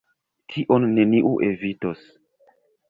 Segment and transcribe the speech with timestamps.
[0.53, 2.05] Tion neniu evitos.